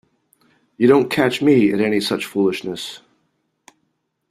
[0.77, 3.01] You don't catch me at any such foolishness.